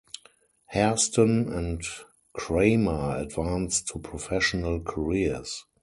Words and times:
Hairston 0.65 1.53
and 1.53 1.83
Kramer 2.33 3.17
advanced 3.19 3.87
to 3.89 3.99
professional 3.99 4.79
careers. 4.79 5.65